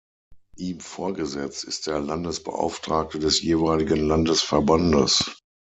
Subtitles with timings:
[0.57, 5.43] Ihm vorgesetzt ist der Landesbeauftragte des jeweiligen Landesverbandes.